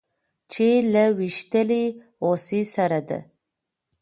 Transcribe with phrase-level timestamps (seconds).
[0.51, 1.83] چې له ويشتلې
[2.23, 3.11] هوسۍ سره د